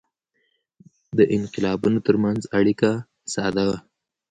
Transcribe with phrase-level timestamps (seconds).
[1.17, 2.89] د انقلابونو ترمنځ اړیکه
[3.33, 3.77] ساده وه.